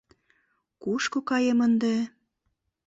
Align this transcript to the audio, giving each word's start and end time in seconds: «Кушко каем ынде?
«Кушко 0.83 1.19
каем 1.29 1.59
ынде? 1.67 1.95